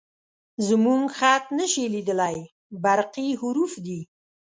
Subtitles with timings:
[0.67, 2.37] _زموږ خط نه شې لېدلی،
[2.83, 3.99] برقي حروف دي